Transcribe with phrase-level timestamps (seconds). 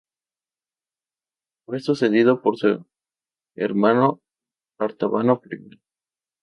[1.67, 2.83] Fue sucedido por su
[3.55, 4.19] hermano
[4.79, 5.79] Artabano I